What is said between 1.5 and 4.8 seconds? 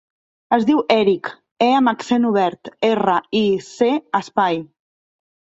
e amb accent obert, erra, i, ce, espai.